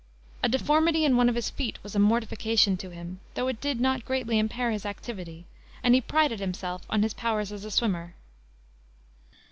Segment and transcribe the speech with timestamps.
[0.41, 3.79] A deformity in one of his feet was a mortification to him, though it did
[3.79, 5.45] not greatly impair his activity,
[5.83, 8.15] and he prided himself upon his powers as a swimmer.